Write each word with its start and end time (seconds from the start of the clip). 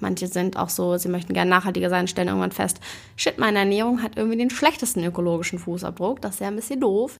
Manche 0.00 0.28
sind 0.28 0.56
auch 0.56 0.68
so, 0.68 0.96
sie 0.96 1.08
möchten 1.08 1.34
gerne 1.34 1.50
nachhaltiger 1.50 1.90
sein, 1.90 2.06
stellen 2.06 2.28
irgendwann 2.28 2.52
fest, 2.52 2.78
shit, 3.16 3.38
meine 3.38 3.58
Ernährung 3.58 4.02
hat 4.02 4.16
irgendwie 4.16 4.38
den 4.38 4.50
schlechtesten 4.50 5.02
ökologischen 5.02 5.58
Fußabdruck. 5.58 6.22
Das 6.22 6.34
ist 6.34 6.40
ja 6.40 6.46
ein 6.46 6.56
bisschen 6.56 6.80
doof. 6.80 7.16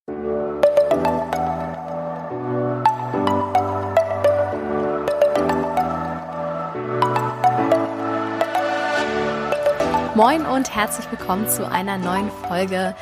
Moin 10.14 10.46
und 10.46 10.74
herzlich 10.74 11.10
willkommen 11.10 11.48
zu 11.48 11.68
einer 11.70 11.96
neuen 11.96 12.30
Folge 12.48 12.94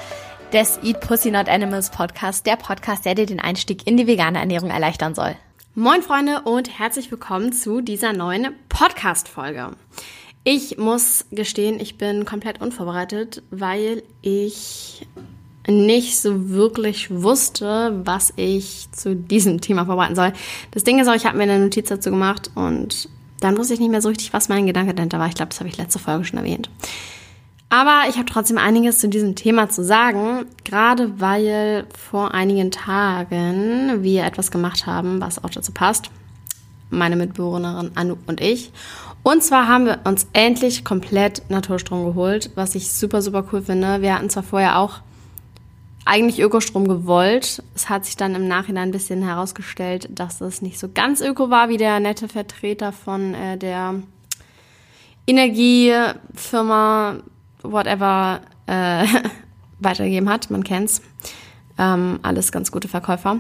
des 0.53 0.79
Eat 0.83 1.01
Pussy 1.01 1.31
Not 1.31 1.49
Animals 1.49 1.91
Podcast, 1.91 2.47
der 2.47 2.57
Podcast, 2.57 3.05
der 3.05 3.15
dir 3.15 3.27
den 3.27 3.41
Einstieg 3.41 3.87
in 3.87 3.97
die 3.97 4.07
vegane 4.07 4.39
Ernährung 4.39 4.71
erleichtern 4.71 5.15
soll. 5.15 5.35
Moin 5.79 6.01
Freunde 6.01 6.41
und 6.41 6.79
herzlich 6.79 7.11
willkommen 7.11 7.53
zu 7.53 7.83
dieser 7.83 8.15
neuen 8.15 8.55
Podcast-Folge. 8.71 9.73
Ich 10.43 10.79
muss 10.79 11.27
gestehen, 11.31 11.81
ich 11.81 11.99
bin 11.99 12.25
komplett 12.25 12.63
unvorbereitet, 12.63 13.43
weil 13.51 14.03
ich 14.23 15.07
nicht 15.69 16.19
so 16.19 16.49
wirklich 16.49 17.11
wusste, 17.11 18.01
was 18.05 18.33
ich 18.37 18.91
zu 18.93 19.15
diesem 19.15 19.61
Thema 19.61 19.85
vorbereiten 19.85 20.17
soll. 20.17 20.33
Das 20.71 20.83
Ding 20.83 20.99
ist 20.99 21.09
auch, 21.09 21.15
ich 21.15 21.27
habe 21.27 21.37
mir 21.37 21.43
eine 21.43 21.59
Notiz 21.59 21.91
dazu 21.91 22.09
gemacht 22.09 22.51
und 22.55 23.11
dann 23.41 23.59
wusste 23.59 23.75
ich 23.75 23.81
nicht 23.81 23.91
mehr 23.91 24.01
so 24.01 24.09
richtig, 24.09 24.33
was 24.33 24.49
mein 24.49 24.65
Gedanke 24.65 24.95
dahinter 24.95 25.19
war. 25.19 25.29
Ich 25.29 25.35
glaube, 25.35 25.51
das 25.51 25.61
habe 25.61 25.69
ich 25.69 25.77
letzte 25.77 25.99
Folge 25.99 26.25
schon 26.25 26.39
erwähnt. 26.39 26.71
Aber 27.69 28.03
ich 28.09 28.17
habe 28.17 28.27
trotzdem 28.27 28.59
einiges 28.59 28.99
zu 28.99 29.09
diesem 29.09 29.35
Thema 29.35 29.69
zu 29.69 29.83
sagen, 29.83 30.47
gerade 30.65 31.21
weil 31.21 31.87
vor 31.93 32.33
einigen 32.33 32.71
Tagen 32.71 34.03
wir 34.03 34.25
etwas 34.25 34.51
gemacht 34.51 34.87
haben, 34.87 35.21
was 35.21 35.43
auch 35.43 35.51
dazu 35.51 35.73
passt. 35.73 36.11
Meine 36.91 37.17
Mitbewohnerin 37.17 37.91
Anu 37.97 38.17
und 38.27 38.41
ich. 38.41 38.71
Und 39.25 39.43
zwar 39.43 39.67
haben 39.67 39.87
wir 39.87 39.99
uns 40.05 40.29
endlich 40.33 40.85
komplett 40.85 41.43
Naturstrom 41.51 42.05
geholt, 42.05 42.53
was 42.55 42.77
ich 42.77 42.93
super, 42.93 43.21
super 43.23 43.45
cool 43.53 43.61
finde. 43.63 44.01
Wir 44.01 44.15
hatten 44.15 44.31
zwar 44.31 44.45
vorher 44.45 44.79
auch 44.79 45.01
eigentlich 46.05 46.41
Ökostrom 46.41 46.87
gewollt. 46.87 47.65
Es 47.75 47.91
hat 47.91 48.05
sich 48.05 48.17
dann 48.17 48.37
im 48.37 48.47
Nachhinein 48.47 48.91
ein 48.91 48.93
bisschen 48.93 49.25
herausgestellt, 49.25 50.09
dass 50.13 50.41
es 50.41 50.63
nicht 50.63 50.79
so 50.79 50.89
ganz 50.95 51.21
öko 51.21 51.51
war, 51.51 51.69
wie 51.69 51.77
der 51.77 51.99
nette 51.99 52.29
Vertreter 52.29 52.93
von 52.93 53.35
äh, 53.35 53.59
der 53.59 53.97
Energiefirma 55.27 57.17
whatever 57.71 58.41
äh, 58.67 59.07
weitergegeben 59.79 60.29
hat. 60.29 60.51
Man 60.51 60.65
kennt's. 60.65 61.03
Ähm, 61.79 62.21
alles 62.23 62.53
ganz 62.53 62.73
gute 62.73 62.89
Verkäufer. 62.89 63.39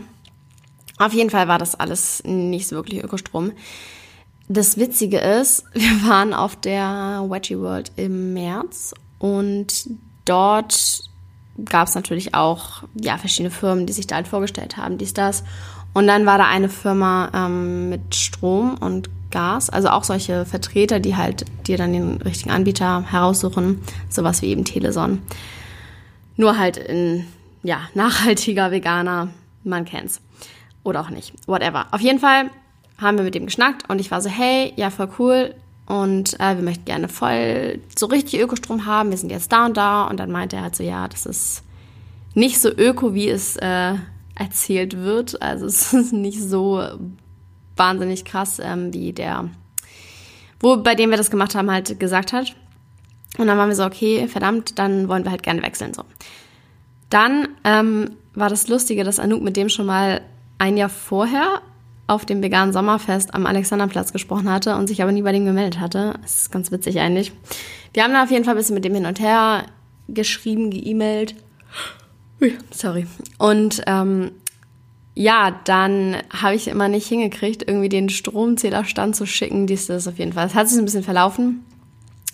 Auf 0.98 1.12
jeden 1.12 1.30
Fall 1.30 1.48
war 1.48 1.58
das 1.58 1.74
alles 1.74 2.22
nicht 2.24 2.68
so 2.68 2.76
wirklich 2.76 3.02
Ökostrom. 3.02 3.52
Das 4.48 4.76
Witzige 4.76 5.18
ist, 5.18 5.64
wir 5.72 6.08
waren 6.08 6.32
auf 6.34 6.56
der 6.56 7.24
Wedgie 7.28 7.58
World 7.58 7.92
im 7.96 8.32
März 8.32 8.94
und 9.18 9.88
dort 10.24 11.00
gab 11.64 11.88
es 11.88 11.94
natürlich 11.94 12.34
auch 12.34 12.82
ja, 12.94 13.16
verschiedene 13.16 13.50
Firmen, 13.50 13.86
die 13.86 13.92
sich 13.92 14.06
da 14.06 14.16
halt 14.16 14.28
vorgestellt 14.28 14.76
haben, 14.76 14.98
dies, 14.98 15.14
das. 15.14 15.42
Und 15.96 16.08
dann 16.08 16.26
war 16.26 16.36
da 16.36 16.44
eine 16.46 16.68
Firma 16.68 17.30
ähm, 17.32 17.88
mit 17.88 18.14
Strom 18.14 18.74
und 18.74 19.08
Gas, 19.30 19.70
also 19.70 19.88
auch 19.88 20.04
solche 20.04 20.44
Vertreter, 20.44 21.00
die 21.00 21.16
halt 21.16 21.46
dir 21.66 21.78
dann 21.78 21.94
den 21.94 22.20
richtigen 22.20 22.50
Anbieter 22.50 23.10
heraussuchen, 23.10 23.80
sowas 24.10 24.42
wie 24.42 24.48
eben 24.48 24.66
Teleson. 24.66 25.22
Nur 26.36 26.58
halt 26.58 26.76
in, 26.76 27.24
ja, 27.62 27.80
nachhaltiger, 27.94 28.72
veganer, 28.72 29.28
man 29.64 29.86
kennt's. 29.86 30.20
Oder 30.82 31.00
auch 31.00 31.08
nicht, 31.08 31.32
whatever. 31.46 31.86
Auf 31.92 32.02
jeden 32.02 32.18
Fall 32.18 32.50
haben 32.98 33.16
wir 33.16 33.24
mit 33.24 33.34
dem 33.34 33.46
geschnackt 33.46 33.88
und 33.88 33.98
ich 33.98 34.10
war 34.10 34.20
so, 34.20 34.28
hey, 34.28 34.74
ja, 34.76 34.90
voll 34.90 35.08
cool. 35.18 35.54
Und 35.86 36.38
äh, 36.40 36.56
wir 36.56 36.62
möchten 36.62 36.84
gerne 36.84 37.08
voll 37.08 37.80
so 37.96 38.04
richtig 38.04 38.38
Ökostrom 38.38 38.84
haben. 38.84 39.08
Wir 39.08 39.16
sind 39.16 39.30
jetzt 39.30 39.50
da 39.50 39.64
und 39.64 39.78
da. 39.78 40.04
Und 40.04 40.20
dann 40.20 40.30
meinte 40.30 40.56
er 40.56 40.62
halt 40.64 40.76
so, 40.76 40.82
ja, 40.82 41.08
das 41.08 41.24
ist 41.24 41.62
nicht 42.34 42.60
so 42.60 42.68
öko, 42.68 43.14
wie 43.14 43.30
es 43.30 43.56
äh, 43.56 43.94
erzählt 44.36 44.96
wird. 44.96 45.42
Also 45.42 45.66
es 45.66 45.92
ist 45.92 46.12
nicht 46.12 46.40
so 46.40 46.82
wahnsinnig 47.74 48.24
krass, 48.24 48.60
ähm, 48.62 48.92
wie 48.92 49.12
der, 49.12 49.48
wo 50.60 50.76
bei 50.76 50.94
dem 50.94 51.10
wir 51.10 51.16
das 51.16 51.30
gemacht 51.30 51.54
haben, 51.54 51.70
halt 51.70 51.98
gesagt 51.98 52.32
hat. 52.32 52.54
Und 53.38 53.48
dann 53.48 53.58
waren 53.58 53.68
wir 53.68 53.76
so, 53.76 53.84
okay, 53.84 54.28
verdammt, 54.28 54.78
dann 54.78 55.08
wollen 55.08 55.24
wir 55.24 55.30
halt 55.30 55.42
gerne 55.42 55.62
wechseln. 55.62 55.92
So. 55.92 56.04
Dann 57.10 57.48
ähm, 57.64 58.12
war 58.34 58.48
das 58.48 58.68
Lustige, 58.68 59.04
dass 59.04 59.18
Anouk 59.18 59.42
mit 59.42 59.56
dem 59.56 59.68
schon 59.68 59.86
mal 59.86 60.22
ein 60.58 60.76
Jahr 60.76 60.88
vorher 60.88 61.60
auf 62.06 62.24
dem 62.24 62.42
veganen 62.42 62.72
Sommerfest 62.72 63.34
am 63.34 63.46
Alexanderplatz 63.46 64.12
gesprochen 64.12 64.50
hatte 64.50 64.76
und 64.76 64.86
sich 64.86 65.02
aber 65.02 65.12
nie 65.12 65.22
bei 65.22 65.32
dem 65.32 65.44
gemeldet 65.44 65.80
hatte. 65.80 66.14
Das 66.22 66.42
ist 66.42 66.52
ganz 66.52 66.70
witzig 66.70 67.00
eigentlich. 67.00 67.32
Wir 67.92 68.04
haben 68.04 68.12
da 68.12 68.22
auf 68.22 68.30
jeden 68.30 68.44
Fall 68.44 68.54
ein 68.54 68.58
bisschen 68.58 68.74
mit 68.74 68.84
dem 68.84 68.94
hin 68.94 69.06
und 69.06 69.20
her 69.20 69.66
geschrieben, 70.08 70.70
geemailt. 70.70 71.34
Sorry. 72.70 73.06
Und 73.38 73.82
ähm, 73.86 74.32
ja, 75.14 75.58
dann 75.64 76.18
habe 76.30 76.54
ich 76.54 76.68
immer 76.68 76.88
nicht 76.88 77.06
hingekriegt, 77.06 77.64
irgendwie 77.66 77.88
den 77.88 78.10
Stromzählerstand 78.10 79.16
zu 79.16 79.26
schicken. 79.26 79.66
Dies 79.66 79.88
ist 79.88 80.06
auf 80.06 80.18
jeden 80.18 80.34
Fall. 80.34 80.44
Das 80.44 80.54
hat 80.54 80.68
sich 80.68 80.78
ein 80.78 80.84
bisschen 80.84 81.02
verlaufen. 81.02 81.64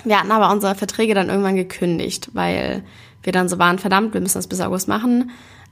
Wir 0.05 0.19
hatten 0.19 0.33
aber 0.33 0.51
unsere 0.53 0.75
Verträge 0.75 1.15
dann 1.15 1.29
irgendwann 1.29 1.55
gekündigt, 1.55 2.31
weil 2.33 2.83
wir 3.23 3.33
dann 3.33 3.49
so 3.49 3.59
waren, 3.59 3.79
verdammt, 3.79 4.15
wir 4.15 4.21
müssen 4.21 4.39
das 4.39 4.49
bis 4.49 4.61
August 4.61 4.89
machen. 4.89 5.31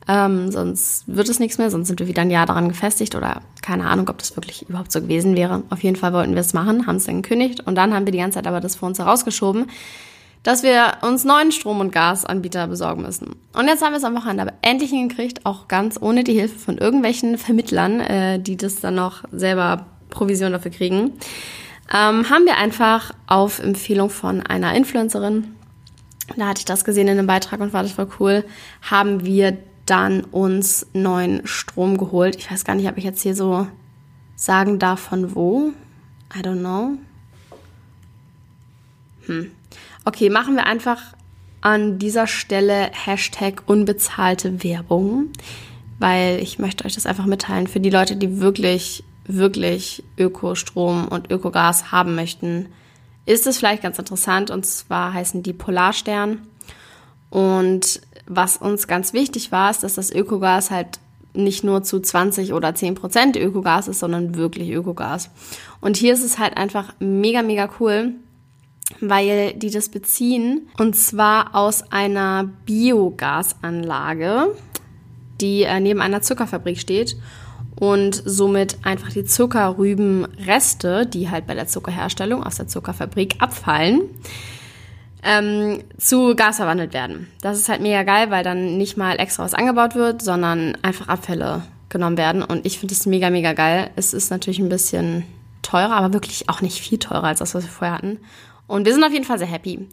Ähm, 0.09 0.51
sonst 0.53 1.05
wird 1.09 1.29
es 1.29 1.41
nichts 1.41 1.59
mehr, 1.59 1.71
sonst 1.71 1.89
sind 1.89 2.01
wir 2.01 2.07
wieder 2.07 2.23
ein 2.23 2.31
Jahr 2.31 2.47
daran 2.47 2.69
gefestigt 2.69 3.17
oder 3.17 3.43
keine 3.61 3.87
Ahnung, 3.87 4.09
ob 4.09 4.19
das 4.19 4.37
wirklich 4.37 4.69
überhaupt 4.69 4.93
so 4.93 5.01
gewesen 5.01 5.37
wäre. 5.37 5.63
Auf 5.69 5.83
jeden 5.83 5.97
Fall 5.97 6.13
wollten 6.13 6.35
wir 6.35 6.41
es 6.41 6.55
machen, 6.55 6.87
haben 6.87 6.97
es 6.97 7.05
dann 7.05 7.23
gekündigt 7.23 7.67
und 7.67 7.75
dann 7.75 7.93
haben 7.93 8.07
wir 8.07 8.13
die 8.13 8.19
ganze 8.19 8.37
Zeit 8.37 8.47
aber 8.47 8.61
das 8.61 8.77
vor 8.77 8.89
uns 8.89 8.99
herausgeschoben 8.99 9.67
dass 10.43 10.63
wir 10.63 10.99
uns 11.03 11.25
neuen 11.25 11.53
Strom- 11.53 11.81
und 11.81 11.93
Gasanbieter 11.93 12.67
besorgen 12.67 13.03
müssen. 13.03 13.37
Und 13.53 13.69
jetzt 13.69 13.83
haben 13.83 13.93
wir 13.93 13.99
es 13.99 14.05
am 14.05 14.17
Wochenende 14.17 14.43
aber 14.43 14.55
endlich 14.63 14.91
hingekriegt, 14.91 15.45
auch 15.45 15.69
ganz 15.69 16.01
ohne 16.01 16.25
die 16.25 16.33
Hilfe 16.33 16.59
von 16.59 16.79
irgendwelchen 16.79 17.37
Vermittlern, 17.37 18.01
äh, 18.01 18.41
die 18.41 18.57
das 18.57 18.81
dann 18.81 18.95
noch 18.95 19.25
selber 19.33 19.87
Provision 20.09 20.53
dafür 20.53 20.71
kriegen, 20.71 21.13
ähm, 21.93 22.31
haben 22.31 22.47
wir 22.47 22.57
einfach 22.57 23.13
auf 23.27 23.59
Empfehlung 23.59 24.11
von 24.11 24.41
einer 24.41 24.75
Influencerin, 24.75 25.55
da 26.37 26.49
hatte 26.49 26.61
ich 26.61 26.65
das 26.65 26.85
gesehen 26.85 27.09
in 27.09 27.19
einem 27.19 27.27
Beitrag 27.27 27.61
und 27.61 27.73
war 27.73 27.83
das 27.83 27.93
voll 27.93 28.09
cool, 28.21 28.45
haben 28.83 29.25
wir 29.25 29.59
dann 29.87 30.23
uns 30.23 30.87
neuen 30.93 31.47
Strom 31.47 31.99
geholt. 31.99 32.37
Ich 32.37 32.51
weiß 32.51 32.65
gar 32.65 32.77
nicht, 32.77 32.89
ob 32.89 32.97
ich 32.97 33.05
jetzt 33.05 33.23
hier 33.23 33.35
so 33.35 33.67
sagen 34.37 34.79
darf 34.79 35.01
von 35.01 35.35
wo. 35.35 35.73
I 36.35 36.41
don't 36.41 36.61
know. 36.61 36.93
Hm. 39.27 39.51
Okay, 40.05 40.31
machen 40.31 40.57
wir 40.57 40.67
einfach 40.67 41.01
an 41.61 41.99
dieser 41.99 42.27
Stelle 42.27 42.91
Hashtag 42.93 43.63
unbezahlte 43.67 44.65
Werbung, 44.65 45.29
weil 45.99 46.41
ich 46.41 46.59
möchte 46.59 46.85
euch 46.87 46.95
das 46.95 47.07
einfach 47.07 47.27
mitteilen 47.27 47.67
für 47.67 47.81
die 47.81 47.91
Leute, 47.91 48.17
die 48.17 48.41
wirklich, 48.41 49.05
wirklich 49.25 50.03
Ökostrom 50.17 51.09
und 51.09 51.31
Ökogas 51.31 51.93
haben 51.93 52.15
möchten. 52.15 52.69
Ist 53.27 53.47
es 53.47 53.59
vielleicht 53.59 53.83
ganz 53.83 53.99
interessant 53.99 54.51
und 54.51 54.65
zwar 54.65 55.13
heißen 55.13 55.43
die 55.43 55.53
Polarstern. 55.53 56.47
Und 57.29 58.01
was 58.27 58.57
uns 58.57 58.89
ganz 58.89 59.13
wichtig 59.13 59.53
war, 59.53 59.71
ist, 59.71 59.83
dass 59.83 59.95
das 59.95 60.11
Ökogas 60.11 60.71
halt 60.71 60.99
nicht 61.35 61.63
nur 61.63 61.83
zu 61.83 62.01
20 62.01 62.55
oder 62.55 62.75
10 62.75 62.95
Prozent 62.95 63.37
Ökogas 63.37 63.87
ist, 63.87 64.01
sondern 64.01 64.35
wirklich 64.35 64.71
Ökogas. 64.71 65.31
Und 65.81 65.97
hier 65.97 66.15
ist 66.15 66.25
es 66.25 66.39
halt 66.39 66.57
einfach 66.57 66.95
mega, 66.99 67.43
mega 67.43 67.69
cool, 67.79 68.15
weil 69.01 69.55
die 69.55 69.71
das 69.71 69.89
beziehen 69.89 70.69
und 70.79 70.97
zwar 70.97 71.55
aus 71.55 71.91
einer 71.93 72.51
Biogasanlage, 72.67 74.55
die 75.41 75.63
äh, 75.63 75.81
neben 75.81 76.01
einer 76.01 76.23
Zuckerfabrik 76.23 76.79
steht 76.79 77.17
und 77.77 78.23
somit 78.25 78.79
einfach 78.85 79.11
die 79.11 79.25
Zuckerrübenreste, 79.25 81.07
die 81.07 81.31
halt 81.31 81.47
bei 81.47 81.55
der 81.55 81.67
Zuckerherstellung 81.67 82.45
aus 82.45 82.57
der 82.57 82.69
Zuckerfabrik 82.69 83.37
abfallen, 83.39 84.03
ähm, 85.23 85.83
zu 85.99 86.35
Gas 86.35 86.57
verwandelt 86.57 86.93
werden. 86.93 87.29
Das 87.41 87.59
ist 87.59 87.69
halt 87.69 87.81
mega 87.81 88.03
geil, 88.03 88.31
weil 88.31 88.45
dann 88.45 88.77
nicht 88.77 88.97
mal 88.97 89.19
extra 89.19 89.45
was 89.45 89.55
angebaut 89.55 89.95
wird, 89.95 90.23
sondern 90.23 90.77
einfach 90.83 91.09
Abfälle 91.09 91.63
genommen 91.89 92.17
werden. 92.17 92.43
Und 92.43 92.65
ich 92.65 92.79
finde 92.79 92.95
es 92.95 93.07
mega, 93.07 93.31
mega 93.31 93.53
geil. 93.53 93.91
Es 93.97 94.15
ist 94.15 94.31
natürlich 94.31 94.59
ein 94.59 94.69
bisschen 94.69 95.25
teurer, 95.63 95.97
aber 95.97 96.13
wirklich 96.13 96.49
auch 96.49 96.61
nicht 96.63 96.81
viel 96.81 96.99
teurer 96.99 97.25
als 97.25 97.41
das, 97.41 97.55
was 97.55 97.65
wir 97.65 97.71
vorher 97.71 97.97
hatten. 97.97 98.19
Und 98.71 98.85
wir 98.85 98.95
sind 98.95 99.03
auf 99.03 99.13
jeden 99.13 99.25
Fall 99.25 99.39
sehr 99.39 99.49
happy. 99.49 99.89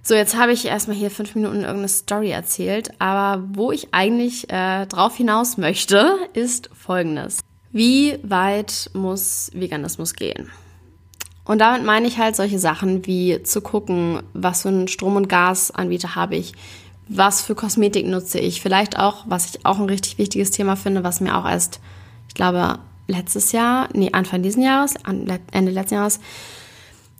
So, 0.00 0.14
jetzt 0.14 0.36
habe 0.36 0.52
ich 0.52 0.64
erstmal 0.64 0.96
hier 0.96 1.10
fünf 1.10 1.34
Minuten 1.34 1.62
irgendeine 1.62 1.88
Story 1.88 2.30
erzählt, 2.30 2.92
aber 3.00 3.42
wo 3.52 3.72
ich 3.72 3.88
eigentlich 3.92 4.48
äh, 4.48 4.86
drauf 4.86 5.16
hinaus 5.16 5.56
möchte, 5.56 6.16
ist 6.32 6.70
folgendes. 6.72 7.40
Wie 7.72 8.16
weit 8.22 8.90
muss 8.94 9.50
Veganismus 9.52 10.14
gehen? 10.14 10.48
Und 11.44 11.58
damit 11.58 11.84
meine 11.84 12.06
ich 12.06 12.18
halt 12.18 12.36
solche 12.36 12.60
Sachen 12.60 13.06
wie 13.06 13.42
zu 13.42 13.60
gucken, 13.60 14.22
was 14.32 14.62
für 14.62 14.68
einen 14.68 14.86
Strom- 14.86 15.16
und 15.16 15.28
Gasanbieter 15.28 16.14
habe 16.14 16.36
ich, 16.36 16.52
was 17.08 17.42
für 17.42 17.56
Kosmetik 17.56 18.06
nutze 18.06 18.38
ich, 18.38 18.60
vielleicht 18.60 19.00
auch, 19.00 19.24
was 19.28 19.46
ich 19.50 19.66
auch 19.66 19.80
ein 19.80 19.86
richtig 19.86 20.18
wichtiges 20.18 20.52
Thema 20.52 20.76
finde, 20.76 21.02
was 21.02 21.20
mir 21.20 21.36
auch 21.36 21.44
erst, 21.44 21.80
ich 22.28 22.34
glaube, 22.34 22.78
letztes 23.08 23.50
Jahr, 23.50 23.88
nee, 23.94 24.10
Anfang 24.12 24.42
diesen 24.42 24.62
Jahres, 24.62 24.94
Ende 25.50 25.72
letzten 25.72 25.94
Jahres, 25.94 26.20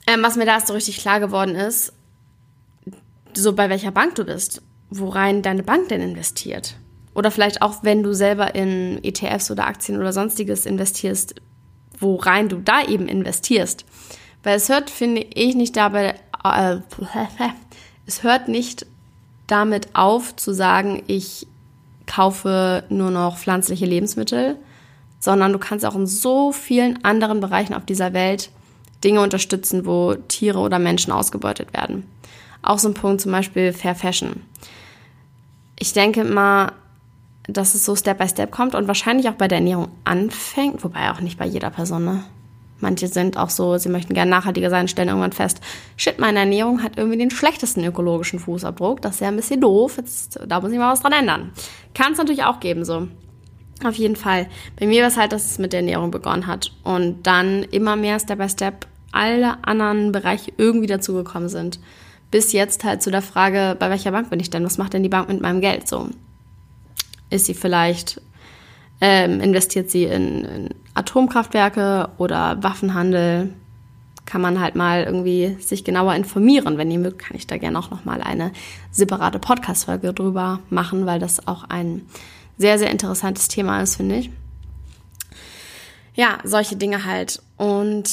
Ähm, 0.07 0.23
was 0.23 0.37
mir 0.37 0.45
da 0.45 0.59
so 0.59 0.73
richtig 0.73 0.97
klar 0.97 1.19
geworden 1.19 1.55
ist, 1.55 1.93
so 3.33 3.53
bei 3.53 3.69
welcher 3.69 3.91
Bank 3.91 4.15
du 4.15 4.23
bist, 4.23 4.61
worein 4.89 5.41
deine 5.41 5.63
Bank 5.63 5.89
denn 5.89 6.01
investiert. 6.01 6.75
Oder 7.13 7.29
vielleicht 7.29 7.61
auch, 7.61 7.83
wenn 7.83 8.03
du 8.03 8.13
selber 8.13 8.55
in 8.55 9.03
ETFs 9.03 9.51
oder 9.51 9.67
Aktien 9.67 9.97
oder 9.97 10.13
sonstiges 10.13 10.65
investierst, 10.65 11.35
worein 11.99 12.47
du 12.47 12.57
da 12.57 12.83
eben 12.83 13.07
investierst. 13.07 13.85
Weil 14.43 14.55
es 14.55 14.69
hört, 14.69 14.89
finde 14.89 15.25
ich, 15.33 15.55
nicht 15.55 15.75
dabei, 15.75 16.15
äh, 16.43 16.77
es 18.05 18.23
hört 18.23 18.47
nicht 18.47 18.85
damit 19.47 19.95
auf 19.95 20.35
zu 20.35 20.53
sagen, 20.53 21.03
ich 21.07 21.47
kaufe 22.05 22.83
nur 22.89 23.11
noch 23.11 23.37
pflanzliche 23.37 23.85
Lebensmittel, 23.85 24.55
sondern 25.19 25.51
du 25.51 25.59
kannst 25.59 25.85
auch 25.85 25.95
in 25.95 26.07
so 26.07 26.51
vielen 26.51 27.03
anderen 27.03 27.39
Bereichen 27.39 27.73
auf 27.73 27.85
dieser 27.85 28.13
Welt 28.13 28.51
Dinge 29.03 29.21
unterstützen, 29.21 29.85
wo 29.85 30.15
Tiere 30.15 30.59
oder 30.59 30.79
Menschen 30.79 31.11
ausgebeutet 31.11 31.73
werden. 31.73 32.05
Auch 32.61 32.79
so 32.79 32.89
ein 32.89 32.93
Punkt 32.93 33.21
zum 33.21 33.31
Beispiel 33.31 33.73
Fair 33.73 33.95
Fashion. 33.95 34.41
Ich 35.79 35.93
denke 35.93 36.23
mal, 36.23 36.71
dass 37.47 37.75
es 37.75 37.85
so 37.85 37.95
Step 37.95 38.17
by 38.17 38.27
Step 38.27 38.51
kommt 38.51 38.75
und 38.75 38.87
wahrscheinlich 38.87 39.29
auch 39.29 39.33
bei 39.33 39.47
der 39.47 39.59
Ernährung 39.59 39.89
anfängt, 40.03 40.83
wobei 40.83 41.11
auch 41.11 41.21
nicht 41.21 41.37
bei 41.37 41.45
jeder 41.45 41.69
Person, 41.69 42.05
ne? 42.05 42.23
Manche 42.79 43.07
sind 43.07 43.37
auch 43.37 43.49
so, 43.49 43.77
sie 43.77 43.89
möchten 43.89 44.13
gerne 44.13 44.29
nachhaltiger 44.29 44.69
sein, 44.69 44.87
stellen 44.87 45.07
irgendwann 45.07 45.31
fest, 45.31 45.61
shit, 45.95 46.19
meine 46.19 46.39
Ernährung 46.39 46.83
hat 46.83 46.97
irgendwie 46.97 47.17
den 47.17 47.31
schlechtesten 47.31 47.83
ökologischen 47.83 48.37
Fußabdruck. 48.37 49.01
Das 49.01 49.15
ist 49.15 49.21
ja 49.21 49.29
ein 49.29 49.35
bisschen 49.35 49.61
doof. 49.61 49.97
Jetzt, 49.97 50.39
da 50.47 50.61
muss 50.61 50.71
ich 50.71 50.77
mal 50.77 50.91
was 50.91 51.01
dran 51.01 51.13
ändern. 51.13 51.51
Kann 51.95 52.11
es 52.11 52.19
natürlich 52.19 52.43
auch 52.43 52.59
geben, 52.59 52.85
so. 52.85 53.07
Auf 53.83 53.95
jeden 53.95 54.15
Fall. 54.15 54.47
Bei 54.79 54.87
mir 54.87 55.01
war 55.01 55.09
es 55.09 55.17
halt, 55.17 55.31
dass 55.31 55.51
es 55.51 55.59
mit 55.59 55.71
der 55.71 55.81
Ernährung 55.81 56.09
begonnen 56.09 56.47
hat 56.47 56.71
und 56.83 57.27
dann 57.27 57.63
immer 57.63 57.95
mehr 57.95 58.19
Step 58.19 58.39
by 58.39 58.49
Step 58.49 58.87
alle 59.11 59.63
anderen 59.63 60.11
Bereiche 60.11 60.51
irgendwie 60.57 60.87
dazugekommen 60.87 61.49
sind. 61.49 61.79
Bis 62.31 62.51
jetzt 62.53 62.83
halt 62.83 63.01
zu 63.01 63.11
der 63.11 63.21
Frage, 63.21 63.75
bei 63.79 63.89
welcher 63.89 64.11
Bank 64.11 64.29
bin 64.29 64.39
ich 64.39 64.49
denn? 64.49 64.65
Was 64.65 64.77
macht 64.77 64.93
denn 64.93 65.03
die 65.03 65.09
Bank 65.09 65.29
mit 65.29 65.41
meinem 65.41 65.61
Geld 65.61 65.87
so? 65.87 66.09
Ist 67.29 67.45
sie 67.45 67.53
vielleicht 67.53 68.21
ähm, 68.99 69.39
investiert 69.41 69.91
sie 69.91 70.05
in, 70.05 70.43
in 70.43 70.69
Atomkraftwerke 70.93 72.09
oder 72.17 72.61
Waffenhandel? 72.61 73.53
Kann 74.25 74.41
man 74.41 74.59
halt 74.59 74.75
mal 74.75 75.03
irgendwie 75.03 75.55
sich 75.61 75.85
genauer 75.85 76.15
informieren. 76.15 76.77
Wenn 76.77 76.91
ihr 76.91 76.99
mögt, 76.99 77.19
kann 77.19 77.37
ich 77.37 77.47
da 77.47 77.57
gerne 77.57 77.79
auch 77.79 77.91
nochmal 77.91 78.21
eine 78.21 78.51
separate 78.91 79.39
Podcast-Folge 79.39 80.13
drüber 80.13 80.59
machen, 80.69 81.05
weil 81.05 81.19
das 81.19 81.47
auch 81.47 81.63
ein 81.69 82.01
sehr, 82.57 82.79
sehr 82.79 82.91
interessantes 82.91 83.47
Thema 83.47 83.81
ist, 83.81 83.95
finde 83.95 84.17
ich. 84.17 84.29
Ja, 86.15 86.39
solche 86.43 86.75
Dinge 86.75 87.05
halt. 87.05 87.41
Und 87.57 88.09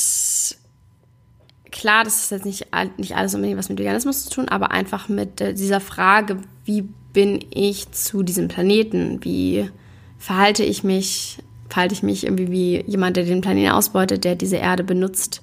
klar, 1.70 2.04
das 2.04 2.22
ist 2.22 2.30
jetzt 2.30 2.44
nicht, 2.44 2.66
nicht 2.98 3.16
alles 3.16 3.34
unbedingt 3.34 3.58
was 3.58 3.68
mit 3.68 3.78
Veganismus 3.78 4.24
zu 4.24 4.30
tun, 4.30 4.48
aber 4.48 4.70
einfach 4.70 5.08
mit 5.08 5.40
äh, 5.40 5.54
dieser 5.54 5.80
Frage, 5.80 6.38
wie 6.64 6.82
bin 7.12 7.44
ich 7.50 7.90
zu 7.92 8.22
diesem 8.22 8.48
Planeten? 8.48 9.24
Wie 9.24 9.70
verhalte 10.18 10.64
ich 10.64 10.84
mich, 10.84 11.38
verhalte 11.68 11.94
ich 11.94 12.02
mich 12.02 12.24
irgendwie 12.24 12.50
wie 12.50 12.84
jemand, 12.86 13.16
der 13.16 13.24
den 13.24 13.40
Planeten 13.40 13.72
ausbeutet, 13.72 14.24
der 14.24 14.36
diese 14.36 14.56
Erde 14.56 14.84
benutzt, 14.84 15.42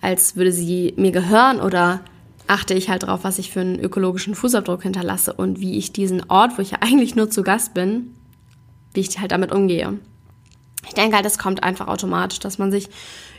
als 0.00 0.36
würde 0.36 0.52
sie 0.52 0.94
mir 0.96 1.12
gehören 1.12 1.60
oder 1.60 2.00
achte 2.46 2.74
ich 2.74 2.88
halt 2.88 3.02
darauf, 3.02 3.24
was 3.24 3.38
ich 3.38 3.50
für 3.50 3.60
einen 3.60 3.78
ökologischen 3.78 4.34
Fußabdruck 4.34 4.82
hinterlasse 4.82 5.32
und 5.32 5.60
wie 5.60 5.76
ich 5.76 5.92
diesen 5.92 6.30
Ort, 6.30 6.56
wo 6.56 6.62
ich 6.62 6.70
ja 6.70 6.78
eigentlich 6.80 7.16
nur 7.16 7.30
zu 7.30 7.42
Gast 7.42 7.74
bin, 7.74 8.15
wie 8.96 9.00
ich 9.00 9.18
halt 9.18 9.32
damit 9.32 9.52
umgehe. 9.52 9.98
Ich 10.86 10.94
denke 10.94 11.16
halt, 11.16 11.24
das 11.24 11.38
kommt 11.38 11.62
einfach 11.62 11.88
automatisch, 11.88 12.40
dass 12.40 12.58
man 12.58 12.70
sich 12.70 12.88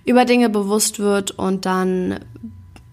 über 0.06 0.26
Dinge 0.26 0.50
bewusst 0.50 1.00
wird 1.00 1.32
und 1.32 1.66
dann 1.66 2.20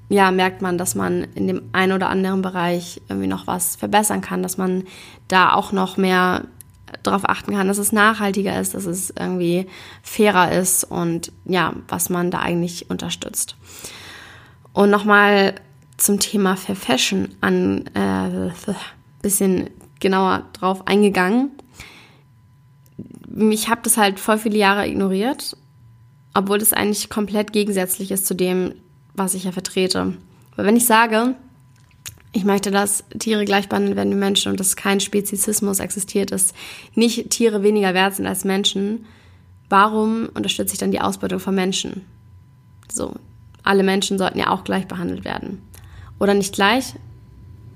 ja, 0.09 0.31
merkt 0.31 0.63
man, 0.63 0.79
dass 0.79 0.95
man 0.95 1.25
in 1.35 1.47
dem 1.47 1.63
einen 1.73 1.93
oder 1.93 2.09
anderen 2.09 2.43
Bereich 2.43 3.01
irgendwie 3.09 3.27
noch 3.27 3.47
was 3.47 3.77
verbessern 3.77 4.21
kann, 4.21 4.43
dass 4.43 4.59
man 4.59 4.85
da 5.29 5.55
auch 5.55 5.73
noch 5.73 5.97
mehr 5.97 6.45
darauf 7.03 7.29
achten 7.29 7.53
kann, 7.53 7.69
dass 7.69 7.79
es 7.79 7.93
nachhaltiger 7.93 8.61
ist, 8.61 8.75
dass 8.75 8.85
es 8.85 9.11
irgendwie 9.11 9.67
fairer 10.03 10.53
ist 10.53 10.85
und 10.85 11.33
ja, 11.45 11.75
was 11.89 12.11
man 12.11 12.31
da 12.31 12.41
eigentlich 12.41 12.91
unterstützt. 12.91 13.57
Und 14.73 14.91
nochmal 14.91 15.55
zum 15.97 16.21
Thema 16.21 16.57
Fair 16.57 16.77
Fashion 16.77 17.35
an 17.41 17.87
äh, 17.95 18.53
bisschen 19.23 19.71
genauer 20.01 20.45
drauf 20.53 20.87
eingegangen. 20.87 21.51
Ich 23.51 23.69
habe 23.69 23.81
das 23.83 23.97
halt 23.97 24.21
voll 24.21 24.39
viele 24.39 24.59
Jahre 24.59 24.87
ignoriert, 24.87 25.57
obwohl 26.35 26.59
das 26.59 26.73
eigentlich 26.73 27.11
komplett 27.11 27.53
gegensätzlich 27.53 28.11
ist 28.11 28.27
zu 28.27 28.35
dem, 28.35 28.75
was 29.15 29.35
ich 29.35 29.45
ja 29.45 29.53
vertrete. 29.53 30.17
Weil 30.57 30.67
wenn 30.67 30.77
ich 30.77 30.87
sage, 30.87 31.35
ich 32.33 32.45
möchte, 32.45 32.73
dass 32.73 33.05
Tiere 33.19 33.45
gleich 33.45 33.69
behandelt 33.69 33.97
werden 33.97 34.13
wie 34.13 34.19
Menschen 34.19 34.51
und 34.51 34.59
dass 34.59 34.75
kein 34.75 34.99
Speziesismus 34.99 35.79
existiert, 35.79 36.33
dass 36.33 36.53
nicht 36.95 37.31
Tiere 37.31 37.63
weniger 37.63 37.95
wert 37.95 38.17
sind 38.17 38.27
als 38.27 38.45
Menschen. 38.45 39.07
Warum 39.69 40.29
unterstütze 40.35 40.75
ich 40.75 40.79
dann 40.79 40.91
die 40.91 41.01
Ausbeutung 41.01 41.39
von 41.39 41.55
Menschen? 41.55 42.05
So, 42.93 43.15
alle 43.63 43.85
Menschen 43.85 44.19
sollten 44.19 44.39
ja 44.39 44.51
auch 44.51 44.65
gleich 44.65 44.87
behandelt 44.87 45.25
werden. 45.25 45.63
Oder 46.19 46.35
nicht 46.35 46.55
gleich? 46.55 46.95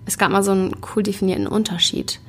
Es 0.07 0.19
gab 0.19 0.33
mal 0.33 0.43
so 0.43 0.51
einen 0.51 0.77
cool 0.95 1.05
definierten 1.05 1.47
Unterschied. 1.47 2.21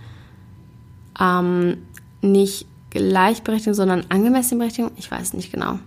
Ähm, 1.20 1.78
nicht 2.22 2.68
Gleichberechtigung, 2.90 3.74
sondern 3.74 4.06
angemessene 4.10 4.60
Berechtigung. 4.60 4.92
Ich 4.98 5.10
weiß 5.10 5.34
nicht 5.34 5.52
genau 5.52 5.80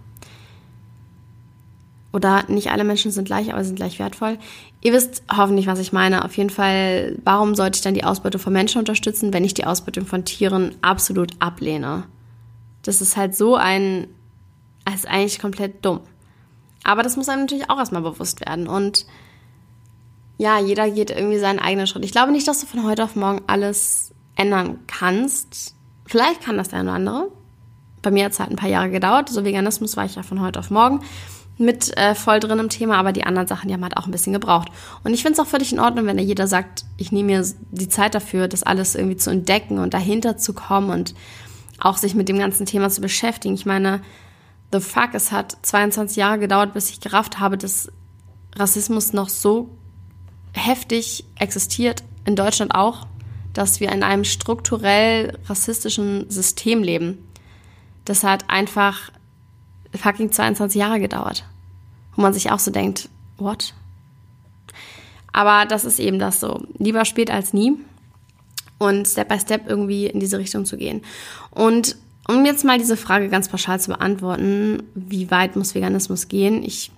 oder 2.13 2.45
nicht 2.49 2.71
alle 2.71 2.85
Menschen 2.85 3.11
sind 3.11 3.25
gleich, 3.25 3.53
aber 3.53 3.65
sind 3.65 3.77
gleich 3.77 3.99
wertvoll. 3.99 4.39
Ihr 4.83 4.93
wisst 4.93 5.23
hoffentlich, 5.35 5.67
was 5.67 5.79
ich 5.79 5.93
meine. 5.93 6.25
Auf 6.25 6.37
jeden 6.37 6.51
Fall, 6.51 7.19
warum 7.25 7.55
sollte 7.55 7.77
ich 7.77 7.83
dann 7.83 7.95
die 7.95 8.05
Ausbeutung 8.05 8.41
von 8.41 8.53
Menschen 8.53 8.79
unterstützen, 8.79 9.33
wenn 9.33 9.45
ich 9.45 9.55
die 9.55 9.65
Ausbeutung 9.65 10.07
von 10.07 10.25
Tieren 10.25 10.75
absolut 10.83 11.33
ablehne? 11.39 12.05
Das 12.83 13.01
ist 13.01 13.17
halt 13.17 13.35
so 13.35 13.57
ein, 13.57 14.09
das 14.85 14.97
ist 14.97 15.09
eigentlich 15.09 15.39
komplett 15.39 15.85
dumm. 15.85 16.01
Aber 16.85 17.03
das 17.03 17.17
muss 17.17 17.29
einem 17.29 17.43
natürlich 17.43 17.71
auch 17.71 17.79
erstmal 17.79 18.03
bewusst 18.03 18.45
werden. 18.45 18.69
Und 18.69 19.07
ja, 20.37 20.59
jeder 20.59 20.91
geht 20.91 21.11
irgendwie 21.11 21.39
seinen 21.39 21.61
eigenen 21.61 21.87
Schritt. 21.87 22.05
Ich 22.05 22.13
glaube 22.13 22.33
nicht, 22.33 22.47
dass 22.47 22.61
du 22.61 22.67
von 22.67 22.85
heute 22.85 23.05
auf 23.05 23.17
morgen 23.17 23.43
alles 23.47 24.13
ändern 24.37 24.81
kannst. 24.87 25.77
Vielleicht 26.13 26.43
kann 26.43 26.59
das 26.59 26.69
der 26.69 26.81
eine 26.81 26.91
oder 26.91 26.97
andere. 26.97 27.29
Bei 28.03 28.11
mir 28.11 28.27
hat 28.27 28.33
es 28.33 28.39
halt 28.39 28.51
ein 28.51 28.57
paar 28.57 28.69
Jahre 28.69 28.91
gedauert. 28.91 29.31
So 29.31 29.47
Veganismus 29.47 29.97
war 29.97 30.05
ich 30.05 30.17
ja 30.17 30.23
von 30.23 30.43
heute 30.43 30.59
auf 30.59 30.71
morgen 30.71 31.01
mit 31.57 31.97
äh, 31.97 32.15
voll 32.15 32.39
drin 32.39 32.59
im 32.59 32.69
Thema, 32.69 32.99
aber 32.99 33.13
die 33.13 33.25
anderen 33.25 33.49
Sachen, 33.49 33.69
die 33.69 33.73
haben 33.73 33.83
halt 33.83 33.97
auch 33.97 34.05
ein 34.05 34.11
bisschen 34.11 34.35
gebraucht. 34.35 34.69
Und 35.05 35.15
ich 35.15 35.23
finde 35.23 35.41
es 35.41 35.41
auch 35.41 35.49
völlig 35.49 35.73
in 35.73 35.81
Ordnung, 35.81 36.05
wenn 36.05 36.19
da 36.19 36.23
jeder 36.23 36.47
sagt, 36.47 36.85
ich 36.99 37.13
nehme 37.13 37.39
mir 37.39 37.47
die 37.71 37.89
Zeit 37.89 38.15
dafür, 38.15 38.47
das 38.47 38.63
alles 38.63 38.95
irgendwie 38.95 39.17
zu 39.17 39.31
entdecken 39.31 39.79
und 39.79 39.95
dahinter 39.95 40.37
zu 40.37 40.53
kommen 40.53 40.91
und 40.91 41.15
auch 41.79 41.97
sich 41.97 42.15
mit 42.15 42.29
dem 42.29 42.39
ganzen 42.39 42.67
Thema 42.67 42.91
zu 42.91 43.01
beschäftigen. 43.01 43.55
Ich 43.55 43.65
meine, 43.65 44.03
the 44.71 44.81
fuck, 44.81 45.15
es 45.15 45.33
hat 45.33 45.57
22 45.63 46.19
Jahre 46.19 46.39
gedauert, 46.39 46.75
bis 46.75 46.91
ich 46.91 47.01
gerafft 47.01 47.41
habe, 47.41 47.57
dass 47.57 47.91
Rassismus 48.55 49.15
noch 49.15 49.31
so 49.31 49.71
heftig 50.53 51.25
existiert, 51.37 52.05
in 52.27 52.37
Deutschland 52.37 52.75
auch, 52.75 53.07
dass 53.55 53.81
wir 53.81 53.93
in 53.93 54.03
einem 54.03 54.25
strukturell 54.25 55.39
rassistischen 55.47 56.31
System 56.31 56.83
leben. 56.83 57.19
Das 58.05 58.25
hat 58.25 58.49
einfach 58.49 59.13
fucking 59.95 60.33
22 60.33 60.79
Jahre 60.79 61.01
gedauert. 61.01 61.45
Wo 62.15 62.23
man 62.23 62.33
sich 62.33 62.51
auch 62.51 62.59
so 62.59 62.71
denkt, 62.71 63.09
what? 63.37 63.75
Aber 65.33 65.67
das 65.67 65.85
ist 65.85 65.99
eben 65.99 66.19
das 66.19 66.41
so. 66.41 66.63
Lieber 66.79 67.05
spät 67.05 67.31
als 67.31 67.53
nie. 67.53 67.75
Und 68.79 69.07
Step 69.07 69.29
by 69.29 69.39
Step 69.39 69.69
irgendwie 69.69 70.07
in 70.07 70.21
diese 70.21 70.39
Richtung 70.39 70.65
zu 70.65 70.77
gehen. 70.77 71.03
Und 71.51 71.97
um 72.29 72.45
jetzt 72.45 72.65
mal 72.65 72.79
diese 72.79 72.97
Frage 72.97 73.29
ganz 73.29 73.49
pauschal 73.49 73.81
zu 73.81 73.91
beantworten, 73.91 74.83
wie 74.95 75.31
weit 75.31 75.57
muss 75.57 75.75
Veganismus 75.75 76.29
gehen? 76.29 76.63
Ich 76.63 76.91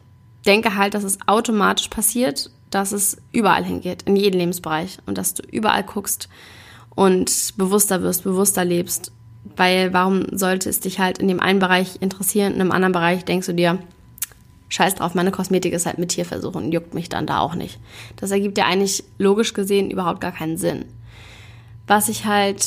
denke 0.46 0.76
halt, 0.76 0.94
dass 0.94 1.04
es 1.04 1.18
automatisch 1.26 1.88
passiert, 1.88 2.50
dass 2.70 2.92
es 2.92 3.18
überall 3.32 3.64
hingeht, 3.64 4.02
in 4.02 4.16
jedem 4.16 4.40
Lebensbereich. 4.40 4.98
Und 5.06 5.18
dass 5.18 5.34
du 5.34 5.42
überall 5.50 5.84
guckst 5.84 6.28
und 6.94 7.54
bewusster 7.56 8.02
wirst, 8.02 8.24
bewusster 8.24 8.64
lebst 8.64 9.12
weil 9.56 9.92
warum 9.92 10.26
sollte 10.32 10.68
es 10.68 10.80
dich 10.80 10.98
halt 10.98 11.18
in 11.18 11.28
dem 11.28 11.40
einen 11.40 11.58
Bereich 11.58 12.00
interessieren, 12.00 12.54
in 12.54 12.60
einem 12.60 12.72
anderen 12.72 12.92
Bereich 12.92 13.24
denkst 13.24 13.46
du 13.46 13.54
dir, 13.54 13.78
scheiß 14.68 14.96
drauf, 14.96 15.14
meine 15.14 15.30
Kosmetik 15.30 15.72
ist 15.72 15.86
halt 15.86 15.98
mit 15.98 16.10
Tierversuchen, 16.10 16.72
juckt 16.72 16.94
mich 16.94 17.08
dann 17.08 17.26
da 17.26 17.40
auch 17.40 17.54
nicht. 17.54 17.78
Das 18.16 18.30
ergibt 18.30 18.58
ja 18.58 18.66
eigentlich 18.66 19.04
logisch 19.18 19.52
gesehen 19.54 19.90
überhaupt 19.90 20.20
gar 20.20 20.32
keinen 20.32 20.56
Sinn. 20.56 20.86
Was 21.86 22.08
ich 22.08 22.24
halt 22.24 22.66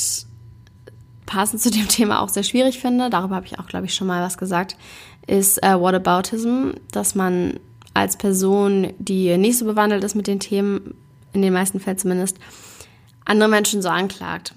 passend 1.26 1.60
zu 1.60 1.70
dem 1.70 1.88
Thema 1.88 2.22
auch 2.22 2.28
sehr 2.28 2.44
schwierig 2.44 2.78
finde, 2.78 3.10
darüber 3.10 3.36
habe 3.36 3.46
ich 3.46 3.58
auch, 3.58 3.66
glaube 3.66 3.86
ich, 3.86 3.94
schon 3.94 4.06
mal 4.06 4.22
was 4.22 4.38
gesagt, 4.38 4.76
ist 5.26 5.62
äh, 5.62 5.78
Whataboutism, 5.78 6.70
dass 6.92 7.14
man 7.14 7.60
als 7.98 8.16
Person, 8.16 8.92
die 8.98 9.36
nicht 9.36 9.58
so 9.58 9.64
bewandelt 9.64 10.04
ist 10.04 10.14
mit 10.14 10.26
den 10.26 10.40
Themen, 10.40 10.94
in 11.32 11.42
den 11.42 11.52
meisten 11.52 11.80
Fällen 11.80 11.98
zumindest, 11.98 12.38
andere 13.24 13.48
Menschen 13.48 13.82
so 13.82 13.88
anklagt 13.88 14.54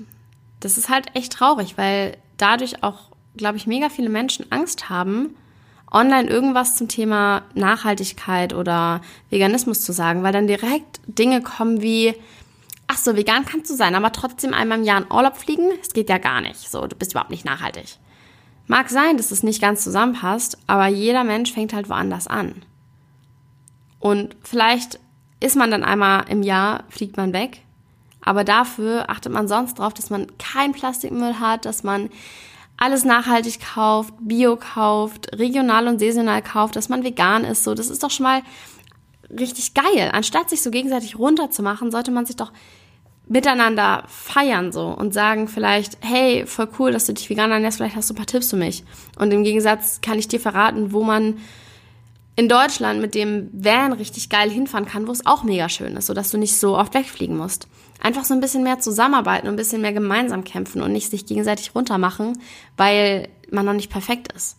das 0.61 0.77
ist 0.77 0.89
halt 0.89 1.07
echt 1.15 1.33
traurig, 1.33 1.77
weil 1.77 2.17
dadurch 2.37 2.83
auch, 2.83 3.09
glaube 3.35 3.57
ich, 3.57 3.67
mega 3.67 3.89
viele 3.89 4.09
Menschen 4.09 4.49
Angst 4.51 4.89
haben, 4.89 5.35
online 5.91 6.29
irgendwas 6.29 6.77
zum 6.77 6.87
Thema 6.87 7.41
Nachhaltigkeit 7.53 8.53
oder 8.53 9.01
Veganismus 9.29 9.81
zu 9.81 9.91
sagen, 9.91 10.23
weil 10.23 10.31
dann 10.31 10.47
direkt 10.47 11.01
Dinge 11.05 11.41
kommen 11.41 11.81
wie, 11.81 12.13
ach 12.87 12.97
so, 12.97 13.17
vegan 13.17 13.43
kannst 13.43 13.69
du 13.69 13.75
sein, 13.75 13.95
aber 13.95 14.13
trotzdem 14.13 14.53
einmal 14.53 14.77
im 14.77 14.85
Jahr 14.85 15.01
in 15.01 15.11
Urlaub 15.11 15.35
fliegen, 15.35 15.69
es 15.81 15.91
geht 15.91 16.09
ja 16.09 16.17
gar 16.17 16.39
nicht. 16.39 16.71
So, 16.71 16.87
du 16.87 16.95
bist 16.95 17.11
überhaupt 17.11 17.31
nicht 17.31 17.43
nachhaltig. 17.43 17.97
Mag 18.67 18.89
sein, 18.89 19.17
dass 19.17 19.31
es 19.31 19.43
nicht 19.43 19.61
ganz 19.61 19.83
zusammenpasst, 19.83 20.57
aber 20.67 20.87
jeder 20.87 21.25
Mensch 21.25 21.51
fängt 21.51 21.73
halt 21.73 21.89
woanders 21.89 22.27
an. 22.27 22.63
Und 24.01 24.35
vielleicht 24.43 24.99
ist 25.39 25.55
man 25.55 25.71
dann 25.71 25.83
einmal 25.83 26.25
im 26.27 26.43
Jahr, 26.43 26.83
fliegt 26.89 27.15
man 27.15 27.31
weg, 27.31 27.61
aber 28.19 28.43
dafür 28.43 29.09
achtet 29.09 29.31
man 29.31 29.47
sonst 29.47 29.79
darauf, 29.79 29.93
dass 29.93 30.09
man 30.09 30.27
kein 30.37 30.73
Plastikmüll 30.73 31.39
hat, 31.39 31.65
dass 31.65 31.83
man 31.83 32.09
alles 32.77 33.05
nachhaltig 33.05 33.59
kauft, 33.61 34.13
bio 34.19 34.57
kauft, 34.57 35.37
regional 35.37 35.87
und 35.87 35.99
saisonal 35.99 36.41
kauft, 36.41 36.75
dass 36.75 36.89
man 36.89 37.03
vegan 37.03 37.45
ist. 37.45 37.63
So, 37.63 37.75
das 37.75 37.89
ist 37.89 38.03
doch 38.03 38.09
schon 38.09 38.23
mal 38.23 38.41
richtig 39.29 39.75
geil. 39.75 40.09
Anstatt 40.13 40.49
sich 40.49 40.61
so 40.61 40.71
gegenseitig 40.71 41.17
runterzumachen, 41.17 41.91
sollte 41.91 42.11
man 42.11 42.25
sich 42.25 42.35
doch 42.35 42.51
miteinander 43.27 44.03
feiern 44.07 44.71
so 44.71 44.87
und 44.87 45.13
sagen 45.13 45.47
vielleicht, 45.47 45.97
hey, 46.01 46.45
voll 46.47 46.67
cool, 46.79 46.91
dass 46.91 47.05
du 47.05 47.13
dich 47.13 47.29
vegan 47.29 47.51
ernährst, 47.51 47.77
vielleicht 47.77 47.95
hast 47.95 48.09
du 48.09 48.13
ein 48.13 48.17
paar 48.17 48.25
Tipps 48.25 48.49
für 48.49 48.57
mich. 48.57 48.83
Und 49.17 49.31
im 49.31 49.43
Gegensatz 49.43 50.01
kann 50.01 50.17
ich 50.19 50.27
dir 50.27 50.39
verraten, 50.39 50.91
wo 50.91 51.03
man 51.03 51.37
in 52.35 52.47
Deutschland 52.47 53.01
mit 53.01 53.13
dem 53.13 53.49
Van 53.51 53.93
richtig 53.93 54.29
geil 54.29 54.49
hinfahren 54.49 54.85
kann, 54.85 55.07
wo 55.07 55.11
es 55.11 55.25
auch 55.25 55.43
mega 55.43 55.69
schön 55.69 55.95
ist, 55.97 56.07
sodass 56.07 56.31
du 56.31 56.37
nicht 56.37 56.57
so 56.57 56.77
oft 56.77 56.93
wegfliegen 56.93 57.37
musst. 57.37 57.67
Einfach 58.01 58.23
so 58.23 58.33
ein 58.33 58.39
bisschen 58.39 58.63
mehr 58.63 58.79
zusammenarbeiten 58.79 59.47
und 59.47 59.53
ein 59.53 59.57
bisschen 59.57 59.81
mehr 59.81 59.93
gemeinsam 59.93 60.43
kämpfen 60.43 60.81
und 60.81 60.91
nicht 60.91 61.09
sich 61.09 61.25
gegenseitig 61.25 61.75
runtermachen, 61.75 62.39
weil 62.77 63.27
man 63.51 63.65
noch 63.65 63.73
nicht 63.73 63.91
perfekt 63.91 64.31
ist. 64.31 64.57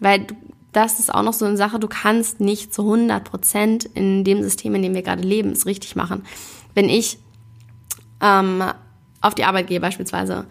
Weil 0.00 0.26
das 0.72 0.98
ist 0.98 1.14
auch 1.14 1.22
noch 1.22 1.32
so 1.32 1.44
eine 1.44 1.56
Sache, 1.56 1.78
du 1.78 1.88
kannst 1.88 2.40
nicht 2.40 2.74
zu 2.74 2.82
100 2.82 3.24
Prozent 3.24 3.84
in 3.84 4.24
dem 4.24 4.42
System, 4.42 4.74
in 4.74 4.82
dem 4.82 4.94
wir 4.94 5.02
gerade 5.02 5.22
leben, 5.22 5.52
es 5.52 5.66
richtig 5.66 5.96
machen. 5.96 6.24
Wenn 6.74 6.88
ich 6.88 7.18
ähm, 8.20 8.62
auf 9.20 9.34
die 9.34 9.44
Arbeit 9.44 9.68
gehe 9.68 9.80
beispielsweise 9.80 10.46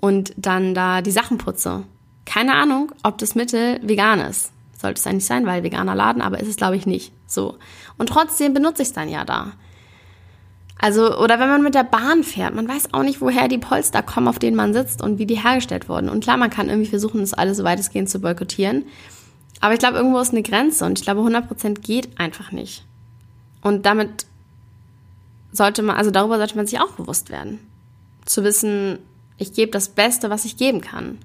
und 0.00 0.32
dann 0.36 0.74
da 0.74 1.02
die 1.02 1.10
Sachen 1.10 1.38
putze. 1.38 1.84
Keine 2.24 2.54
Ahnung, 2.54 2.92
ob 3.02 3.18
das 3.18 3.34
Mittel 3.34 3.80
vegan 3.82 4.20
ist. 4.20 4.52
Sollte 4.80 5.00
es 5.00 5.06
eigentlich 5.06 5.26
sein, 5.26 5.44
weil 5.44 5.64
veganer 5.64 5.94
Laden, 5.94 6.22
aber 6.22 6.40
ist 6.40 6.48
es 6.48 6.56
glaube 6.56 6.76
ich 6.76 6.86
nicht. 6.86 7.12
So. 7.26 7.58
Und 7.98 8.08
trotzdem 8.08 8.54
benutze 8.54 8.82
ich 8.82 8.88
es 8.88 8.94
dann 8.94 9.08
ja 9.08 9.24
da. 9.24 9.52
Also, 10.80 11.18
oder 11.18 11.40
wenn 11.40 11.48
man 11.48 11.62
mit 11.64 11.74
der 11.74 11.82
Bahn 11.82 12.22
fährt, 12.22 12.54
man 12.54 12.68
weiß 12.68 12.94
auch 12.94 13.02
nicht, 13.02 13.20
woher 13.20 13.48
die 13.48 13.58
Polster 13.58 14.00
kommen, 14.00 14.28
auf 14.28 14.38
denen 14.38 14.56
man 14.56 14.72
sitzt 14.72 15.02
und 15.02 15.18
wie 15.18 15.26
die 15.26 15.42
hergestellt 15.42 15.88
wurden. 15.88 16.08
Und 16.08 16.22
klar, 16.22 16.36
man 16.36 16.50
kann 16.50 16.68
irgendwie 16.68 16.88
versuchen, 16.88 17.20
das 17.20 17.34
alles 17.34 17.56
so 17.56 17.64
weitestgehend 17.64 18.08
zu 18.08 18.20
boykottieren. 18.20 18.84
Aber 19.60 19.74
ich 19.74 19.80
glaube, 19.80 19.96
irgendwo 19.96 20.20
ist 20.20 20.30
eine 20.30 20.44
Grenze 20.44 20.84
und 20.84 20.98
ich 20.98 21.04
glaube, 21.04 21.22
100% 21.22 21.80
geht 21.80 22.20
einfach 22.20 22.52
nicht. 22.52 22.84
Und 23.60 23.86
damit 23.86 24.26
sollte 25.50 25.82
man, 25.82 25.96
also 25.96 26.12
darüber 26.12 26.38
sollte 26.38 26.56
man 26.56 26.68
sich 26.68 26.80
auch 26.80 26.92
bewusst 26.92 27.30
werden. 27.30 27.58
Zu 28.24 28.44
wissen, 28.44 29.00
ich 29.36 29.52
gebe 29.52 29.72
das 29.72 29.88
Beste, 29.88 30.30
was 30.30 30.44
ich 30.44 30.56
geben 30.56 30.80
kann. 30.80 31.18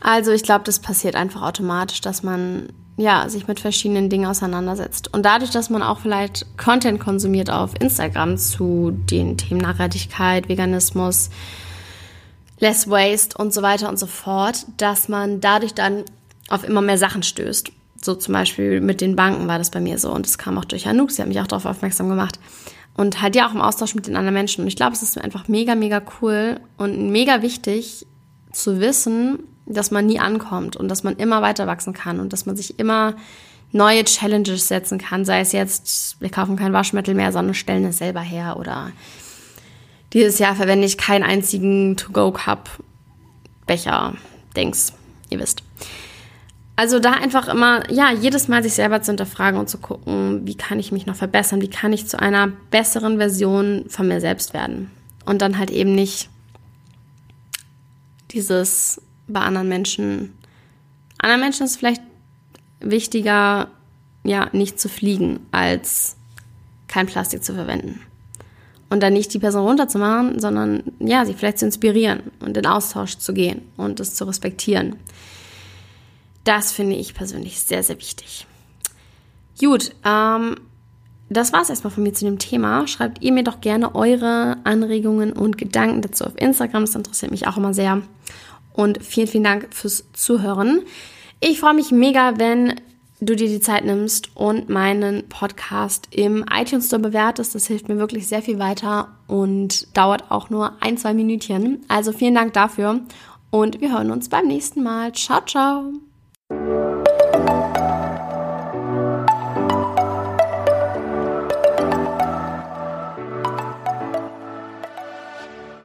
Also 0.00 0.32
ich 0.32 0.42
glaube, 0.42 0.64
das 0.64 0.78
passiert 0.78 1.16
einfach 1.16 1.42
automatisch, 1.42 2.00
dass 2.00 2.22
man 2.22 2.68
ja 2.96 3.28
sich 3.28 3.46
mit 3.46 3.60
verschiedenen 3.60 4.10
Dingen 4.10 4.26
auseinandersetzt. 4.26 5.12
Und 5.12 5.24
dadurch, 5.24 5.50
dass 5.50 5.70
man 5.70 5.82
auch 5.82 6.00
vielleicht 6.00 6.46
Content 6.56 7.00
konsumiert 7.00 7.50
auf 7.50 7.72
Instagram 7.80 8.36
zu 8.36 8.92
den 8.92 9.36
Themen 9.36 9.60
Nachhaltigkeit, 9.60 10.48
Veganismus, 10.48 11.30
Less 12.60 12.90
Waste 12.90 13.38
und 13.38 13.54
so 13.54 13.62
weiter 13.62 13.88
und 13.88 13.98
so 13.98 14.06
fort, 14.06 14.66
dass 14.76 15.08
man 15.08 15.40
dadurch 15.40 15.74
dann 15.74 16.04
auf 16.48 16.64
immer 16.64 16.80
mehr 16.80 16.98
Sachen 16.98 17.22
stößt. 17.22 17.70
So 18.02 18.14
zum 18.14 18.34
Beispiel 18.34 18.80
mit 18.80 19.00
den 19.00 19.16
Banken 19.16 19.46
war 19.48 19.58
das 19.58 19.70
bei 19.70 19.80
mir 19.80 19.98
so 19.98 20.12
und 20.12 20.26
es 20.26 20.38
kam 20.38 20.58
auch 20.58 20.64
durch 20.64 20.86
Anouk, 20.88 21.10
sie 21.10 21.22
hat 21.22 21.28
mich 21.28 21.40
auch 21.40 21.46
darauf 21.46 21.66
aufmerksam 21.66 22.08
gemacht 22.08 22.38
und 22.98 23.22
halt 23.22 23.36
ja 23.36 23.48
auch 23.48 23.54
im 23.54 23.60
Austausch 23.60 23.94
mit 23.94 24.08
den 24.08 24.16
anderen 24.16 24.34
Menschen. 24.34 24.62
Und 24.62 24.68
ich 24.68 24.76
glaube, 24.76 24.92
es 24.92 25.02
ist 25.02 25.18
einfach 25.18 25.46
mega, 25.46 25.76
mega 25.76 26.02
cool 26.20 26.58
und 26.76 27.10
mega 27.10 27.42
wichtig 27.42 28.06
zu 28.50 28.80
wissen, 28.80 29.38
dass 29.68 29.90
man 29.90 30.06
nie 30.06 30.18
ankommt 30.18 30.76
und 30.76 30.88
dass 30.88 31.04
man 31.04 31.16
immer 31.16 31.42
weiter 31.42 31.66
wachsen 31.66 31.92
kann 31.92 32.20
und 32.20 32.32
dass 32.32 32.46
man 32.46 32.56
sich 32.56 32.78
immer 32.78 33.14
neue 33.72 34.04
Challenges 34.04 34.68
setzen 34.68 34.98
kann. 34.98 35.24
Sei 35.24 35.40
es 35.40 35.52
jetzt, 35.52 36.20
wir 36.20 36.30
kaufen 36.30 36.56
kein 36.56 36.72
Waschmittel 36.72 37.14
mehr, 37.14 37.32
sondern 37.32 37.54
stellen 37.54 37.84
es 37.84 37.98
selber 37.98 38.20
her 38.20 38.56
oder 38.58 38.92
dieses 40.12 40.38
Jahr 40.38 40.54
verwende 40.54 40.86
ich 40.86 40.96
keinen 40.96 41.22
einzigen 41.22 41.96
To-Go-Cup, 41.96 42.70
Becher, 43.66 44.14
Dings, 44.56 44.94
ihr 45.28 45.38
wisst. 45.38 45.62
Also 46.76 47.00
da 47.00 47.12
einfach 47.12 47.48
immer, 47.48 47.90
ja, 47.90 48.12
jedes 48.12 48.48
Mal 48.48 48.62
sich 48.62 48.74
selber 48.74 49.02
zu 49.02 49.10
hinterfragen 49.10 49.58
und 49.58 49.68
zu 49.68 49.78
gucken, 49.78 50.46
wie 50.46 50.54
kann 50.54 50.78
ich 50.78 50.92
mich 50.92 51.06
noch 51.06 51.16
verbessern, 51.16 51.60
wie 51.60 51.68
kann 51.68 51.92
ich 51.92 52.06
zu 52.06 52.18
einer 52.20 52.52
besseren 52.70 53.18
Version 53.18 53.84
von 53.88 54.08
mir 54.08 54.20
selbst 54.20 54.54
werden. 54.54 54.90
Und 55.26 55.42
dann 55.42 55.58
halt 55.58 55.70
eben 55.70 55.94
nicht 55.94 56.30
dieses 58.30 59.02
bei 59.28 59.40
anderen 59.40 59.68
Menschen. 59.68 60.34
Anderen 61.18 61.40
Menschen 61.40 61.66
ist 61.66 61.76
vielleicht 61.76 62.02
wichtiger, 62.80 63.68
ja, 64.24 64.48
nicht 64.52 64.80
zu 64.80 64.88
fliegen, 64.88 65.40
als 65.52 66.16
kein 66.86 67.06
Plastik 67.06 67.44
zu 67.44 67.54
verwenden. 67.54 68.00
Und 68.90 69.02
dann 69.02 69.12
nicht 69.12 69.34
die 69.34 69.38
Person 69.38 69.66
runterzumachen, 69.66 70.40
sondern 70.40 70.82
ja, 70.98 71.26
sie 71.26 71.34
vielleicht 71.34 71.58
zu 71.58 71.66
inspirieren 71.66 72.22
und 72.40 72.56
in 72.56 72.66
Austausch 72.66 73.18
zu 73.18 73.34
gehen 73.34 73.62
und 73.76 74.00
es 74.00 74.14
zu 74.14 74.24
respektieren. 74.24 74.96
Das 76.44 76.72
finde 76.72 76.96
ich 76.96 77.12
persönlich 77.12 77.60
sehr, 77.60 77.82
sehr 77.82 77.98
wichtig. 77.98 78.46
Gut, 79.60 79.92
ähm, 80.04 80.56
das 81.28 81.52
war 81.52 81.60
es 81.60 81.68
erstmal 81.68 81.90
von 81.90 82.02
mir 82.02 82.14
zu 82.14 82.24
dem 82.24 82.38
Thema. 82.38 82.86
Schreibt 82.86 83.22
ihr 83.22 83.32
mir 83.32 83.44
doch 83.44 83.60
gerne 83.60 83.94
eure 83.94 84.56
Anregungen 84.64 85.32
und 85.32 85.58
Gedanken 85.58 86.00
dazu 86.00 86.24
auf 86.24 86.32
Instagram. 86.36 86.86
Das 86.86 86.94
interessiert 86.94 87.30
mich 87.30 87.46
auch 87.46 87.58
immer 87.58 87.74
sehr. 87.74 88.00
Und 88.78 89.04
vielen, 89.04 89.26
vielen 89.26 89.42
Dank 89.42 89.74
fürs 89.74 90.04
Zuhören. 90.12 90.82
Ich 91.40 91.58
freue 91.58 91.74
mich 91.74 91.90
mega, 91.90 92.38
wenn 92.38 92.80
du 93.20 93.34
dir 93.34 93.48
die 93.48 93.58
Zeit 93.58 93.84
nimmst 93.84 94.36
und 94.36 94.68
meinen 94.68 95.28
Podcast 95.28 96.06
im 96.12 96.44
iTunes 96.48 96.86
Store 96.86 97.02
bewertest. 97.02 97.56
Das 97.56 97.66
hilft 97.66 97.88
mir 97.88 97.98
wirklich 97.98 98.28
sehr 98.28 98.40
viel 98.40 98.60
weiter 98.60 99.08
und 99.26 99.96
dauert 99.96 100.30
auch 100.30 100.48
nur 100.48 100.74
ein, 100.78 100.96
zwei 100.96 101.12
Minütchen. 101.12 101.84
Also 101.88 102.12
vielen 102.12 102.36
Dank 102.36 102.52
dafür 102.52 103.00
und 103.50 103.80
wir 103.80 103.90
hören 103.92 104.12
uns 104.12 104.28
beim 104.28 104.46
nächsten 104.46 104.84
Mal. 104.84 105.12
Ciao, 105.12 105.40
ciao. 105.44 105.94